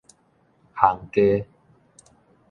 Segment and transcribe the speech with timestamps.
[0.75, 1.45] 烘雞